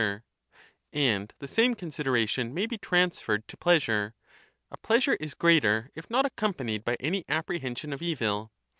[0.01, 0.23] xvii
[0.95, 4.15] sviii the same consideration may be transferred to plea sure:
[4.71, 8.51] a pleasure is greater if not accompuiiied by any) appreliension of evil.